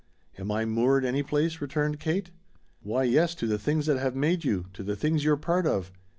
[0.35, 2.31] "Am I 'moored' any place?" returned Kate.
[2.81, 5.91] "Why, yes; to the things that have made you to the things you're part of.